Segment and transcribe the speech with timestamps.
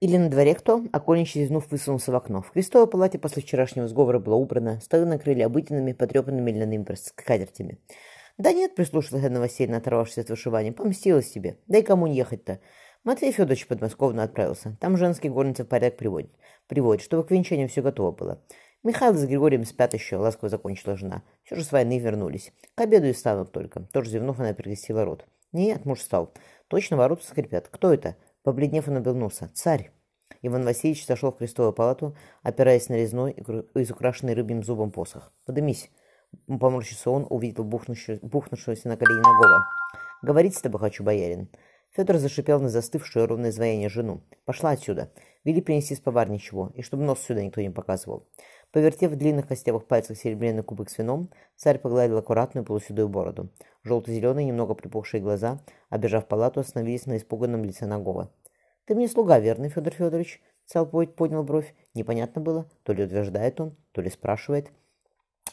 [0.00, 0.84] Или на дворе кто?
[0.92, 2.42] Окольничий, зевнув, высунулся в окно.
[2.42, 7.78] В крестовой палате после вчерашнего сговора было убрано, столы накрыли обыденными, потрепанными льняными скатертями.
[8.36, 11.58] «Да нет»,— прислушалась Анна Васильевна, оторвавшись от вышивания,— «помстилась тебе.
[11.66, 12.60] Да и кому не ехать-то?»
[13.02, 14.76] Матвей Федорович подмосковно отправился.
[14.80, 16.30] Там женские горницы в порядок приводят.
[16.68, 18.42] Приводят, чтобы к венчанию все готово было.
[18.84, 21.22] Михаил с Григорием спят еще, ласково закончила жена.
[21.42, 22.52] Все же с войны вернулись.
[22.76, 23.80] К обеду и станут только.
[23.92, 25.26] Тоже зевнув, она перекрестила рот.
[25.52, 26.32] Нет, муж встал.
[26.68, 27.68] Точно ворота скрипят.
[27.68, 28.16] Кто это?
[28.42, 29.50] Побледнев, он обернулся.
[29.54, 29.90] Царь.
[30.42, 35.32] Иван Васильевич зашел в крестовую палату, опираясь на резной, из украшенный рыбьим зубом посох.
[35.46, 35.90] «Подымись!»
[36.46, 39.66] Поморщился он, увидел бухнувшегося на колени Нагова.
[40.22, 41.48] «Говорить с тобой хочу, боярин!»
[41.90, 44.22] Федор зашипел на застывшую ровное изваяние жену.
[44.44, 45.10] «Пошла отсюда!
[45.44, 48.28] Вели принести с повар ничего, и чтобы нос сюда никто не показывал!»
[48.72, 53.48] Повертев в длинных костявых пальцах серебряный кубок с вином, царь погладил аккуратную полуседую бороду.
[53.82, 58.30] Желто-зеленые, немного припухшие глаза, обежав палату, остановились на испуганном лице Нагова.
[58.84, 61.74] «Ты мне слуга, верный, Федор Федорович?» Цал поднял бровь.
[61.94, 64.70] Непонятно было, то ли утверждает он, то ли спрашивает.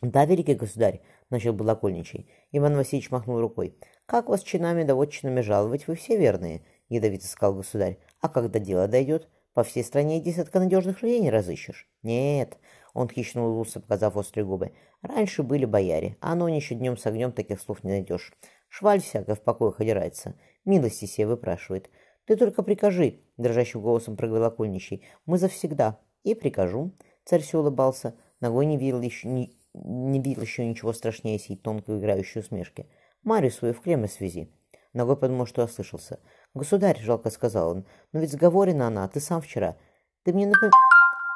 [0.00, 2.30] «Да, великий государь»,— начал Балакольничий.
[2.52, 3.76] Иван Васильевич махнул рукой.
[4.06, 7.98] «Как вас чинами да вотчинами жаловать, вы все верные»,— ядовито сказал государь.
[8.20, 11.88] «А когда дело дойдет, по всей стране и десятка надежных людей не разыщешь».
[12.02, 12.56] «Нет»,—
[12.94, 14.72] он хищно улыбнулся, показав острые губы.
[15.02, 18.32] «Раньше были бояре, а оно еще днем с огнем таких слов не найдешь.
[18.68, 21.90] Шваль всякая в покоях одирается, милости себе выпрашивает.
[22.24, 25.04] «Ты только прикажи»,— дрожащим голосом проговорил окольничий.
[25.26, 25.98] «Мы завсегда».
[26.22, 26.92] «И прикажу».
[27.24, 28.14] Царь все улыбался.
[28.40, 32.88] Ногой не видел еще, не, не видел еще ничего страшнее сей тонкой играющей усмешки.
[33.24, 34.52] «Марию свою в Кремль свези».
[34.92, 36.20] Ногой подумал, что ослышался.
[36.54, 39.76] «Государь»,— жалко сказал он,— «но ведь сговорена она, ты сам вчера.
[40.22, 40.70] Ты мне напом...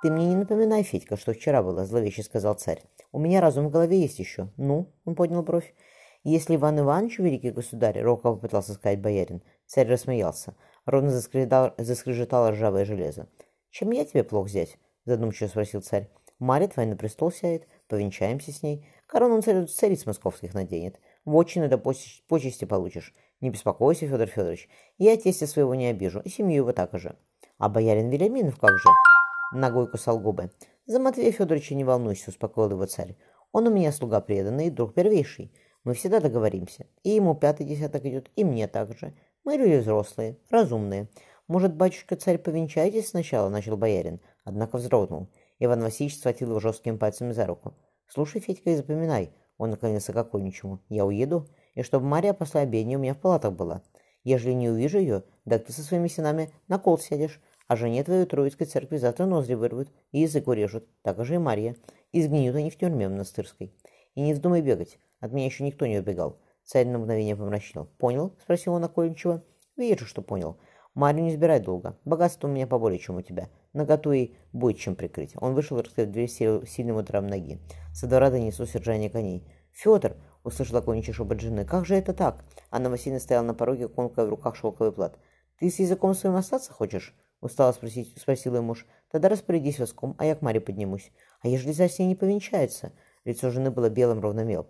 [0.00, 2.84] «Ты мне не напоминай, Федька, что вчера было»,— зловеще сказал царь.
[3.10, 4.48] «У меня разум в голове есть еще».
[4.56, 5.74] «Ну?»— он поднял бровь.
[6.22, 9.42] «Если Иван Иванович, великий государь»,— робко попытался сказать боярин.
[9.66, 10.54] Царь рассмеялся.
[10.86, 13.28] Ровно заскрежетало ржавое железо.
[13.70, 16.08] «Чем я тебе плох взять?»– задумчиво спросил царь.
[16.38, 18.86] «Марья твоя на престол сядет, повенчаемся с ней.
[19.08, 21.00] Корону царь, цариц московских наденет.
[21.24, 23.14] Вотчины да почести получишь.
[23.40, 27.16] Не беспокойся, Федор Федорович, я тестя своего не обижу, и семью его так же.
[27.58, 28.88] А боярин Велиминов как же?»
[29.52, 30.50] Ногой кусал губы.
[30.86, 33.16] «За Матвея Федоровича не волнуйся»,— успокоил его царь.
[33.52, 35.52] «Он у меня слуга преданный друг первейший.
[35.84, 36.86] Мы всегда договоримся.
[37.02, 39.14] И ему пятый десяток идет, и мне также.
[39.44, 41.08] Мы люди взрослые, разумные.
[41.46, 45.28] Может, батюшка-царь, повенчайтесь сначала, начал боярин, однако вздрогнул.
[45.58, 47.74] Иван Васильевич схватил его жесткими пальцами за руку.
[48.06, 49.32] Слушай, Федька, и запоминай.
[49.56, 50.80] Он наклонился к оконничему.
[50.90, 53.82] Я уеду, и чтобы Мария после обедни у меня в палатах была.
[54.24, 58.26] Ежели не увижу ее, так ты со своими сынами на кол сядешь, а жене твою
[58.26, 61.76] Троицкой церкви завтра ноздри вырвут и язык урежут, так же и Мария.
[62.10, 63.74] И сгниют они в тюрьме монастырской.
[64.14, 66.38] И не вздумай бегать, от меня еще никто не убегал.
[66.64, 67.86] Царь на мгновение помрачнел.
[67.98, 69.42] «Понял?»— спросил он окольничего.
[69.76, 70.56] «Вижу, что понял.
[70.94, 71.98] Марию не избирай долго.
[72.04, 73.48] Богатство у меня поболее, чем у тебя.
[73.72, 75.32] Наготу и будет чем прикрыть».
[75.36, 77.60] Он вышел, раскрыв дверь сильным ударом ноги.
[77.92, 79.46] Со двора донеслось ржание коней.
[79.72, 81.64] «Федор!»— услышал окольничий шепот жены.
[81.64, 85.18] «Как же это так?» Анна Васильевна стояла на пороге, комкая в руках шелковый плат.
[85.58, 88.86] «Ты с языком своим остаться хочешь?»— устало спросить, спросил ее муж.
[89.10, 91.10] «Тогда распорядись воском, а я к Маре поднимусь.
[91.40, 92.92] А ежели за не повенчается?»
[93.24, 94.66] Лицо жены было белым ровно мел.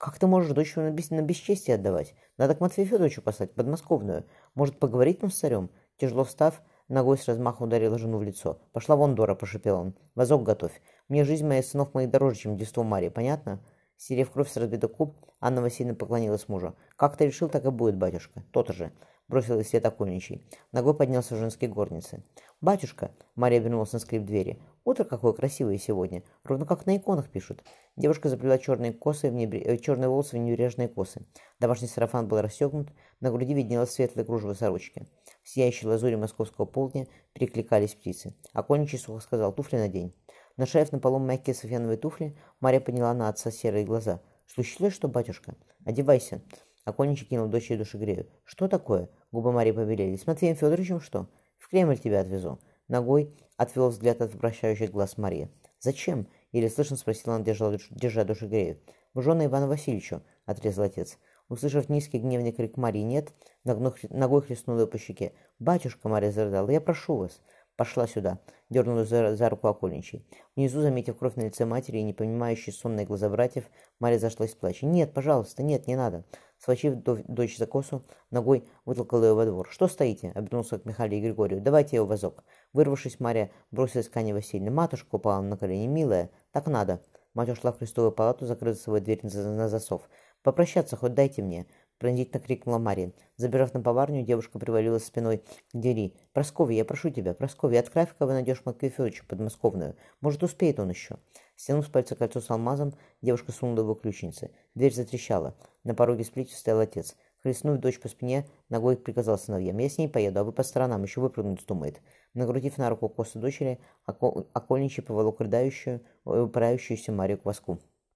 [0.00, 1.10] Как ты можешь дочь на, бес...
[1.10, 2.14] на бесчестие отдавать?
[2.38, 4.24] Надо к Матвею Федоровичу послать, подмосковную.
[4.54, 5.68] Может, поговорить нам с царем?
[5.98, 8.62] Тяжело встав, ногой с размаху ударила жену в лицо.
[8.72, 9.94] «Пошла вон, Дора»,— пошипел он.
[10.14, 10.80] «Вазок готовь.
[11.08, 13.60] Мне жизнь моих сынов моих дороже, чем детство Марии, понятно?»
[13.98, 16.74] Стерев кровь с разбитых куб, Анна Васильевна поклонилась мужу.
[16.96, 18.42] «Как ты решил, так и будет, батюшка.
[18.52, 18.92] То-то же
[19.30, 20.44] бросил свет окольничий.
[20.72, 22.22] Ногой поднялся в женской горнице.
[22.60, 24.60] «Батюшка!»— Мария вернулась на скрип двери.
[24.84, 27.62] «Утро какое красивое сегодня, ровно как на иконах пишут».
[27.96, 29.60] Девушка заплела черные, косы в небре...
[29.60, 31.22] Э, черные волосы в небрежные косы.
[31.58, 32.88] Домашний сарафан был расстегнут,
[33.20, 35.06] на груди виднелось светлое кружево сорочки.
[35.42, 38.34] В сияющей лазури московского полдня перекликались птицы.
[38.52, 40.12] Окольничий сухо сказал «туфли надень».
[40.56, 44.20] Нашарив на полу мягкие софьяновые туфли, Мария подняла на отца серые глаза.
[44.46, 45.54] «Случилось что, батюшка?
[45.86, 46.42] Одевайся!»
[46.84, 48.26] Окольничий кинул дочери душегрею.
[48.44, 50.16] «Что такое?» Губы Марии побелели.
[50.16, 51.28] «С Матвеем Федоровичем что?
[51.56, 52.58] В Кремль тебя отвезу».
[52.88, 55.48] Ногой отвел взгляд от обращающих глаз Марии.
[55.78, 58.80] «Зачем?»— еле слышно спросила она, держа, душегрею.
[59.14, 61.16] «В жены Ивану Васильевичу»,— отрезал отец.
[61.48, 63.32] Услышав низкий гневный крик Марии «нет»,
[63.64, 65.32] ногой хлестнула по щеке.
[65.60, 66.68] «Батюшка!»— Мария зарыдала.
[66.70, 67.40] «Я прошу вас!»
[67.76, 68.38] «Пошла сюда!»—
[68.70, 70.26] дернула за, за руку окольничий.
[70.54, 73.64] Внизу, заметив кровь на лице матери и не понимающие сонные глаза братьев,
[73.98, 74.86] Мария зашлась в плаче.
[74.86, 76.24] «Нет, пожалуйста, нет, не надо!»
[76.58, 79.68] Схватив дочь за косу, ногой вытолкал ее во двор.
[79.70, 81.62] «Что стоите?»— обернулся к Михаилу и Григорию.
[81.62, 82.44] «Давайте его вазок».
[82.74, 84.70] Вырвавшись, Мария бросилась к Ане Васильевне.
[84.70, 85.86] «Матушка упала на колени.
[85.86, 87.00] Милая, так надо».
[87.32, 90.08] Мать ушла в крестовую палату, закрыла свою дверь на засов.
[90.42, 91.66] «Попрощаться хоть дайте мне».
[92.00, 93.12] Пронзительно крикнула Марин.
[93.36, 95.38] Забежав на поварню, девушка привалилась спиной
[95.72, 96.14] к двери.
[96.32, 99.94] «Прасковья, я прошу тебя, Прасковья, отправь кого найдешь Матвею Федоровичу подмосковную.
[100.20, 101.18] Может, успеет он еще».
[101.56, 104.50] Стянув с пальца кольцо с алмазом, девушка сунула его ключнице.
[104.74, 105.54] Дверь затрещала.
[105.84, 107.14] На пороге с плетью стоял отец.
[107.42, 109.76] Хлестнув дочь по спине, ногой приказал сыновьям.
[109.78, 112.00] «Я с ней поеду, а вы по сторонам, еще выпрыгнуть думает».
[112.32, 117.78] Нагрудив на руку косу дочери, окольничий поволок рыдающую, упирающуюся Марию к воску.